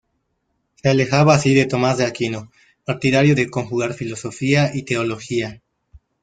[0.81, 2.51] Se alejaba así de Tomás de Aquino,
[2.85, 5.61] partidario de conjugar filosofía y teología.